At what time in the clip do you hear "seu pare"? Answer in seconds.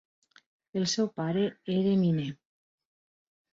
0.93-1.45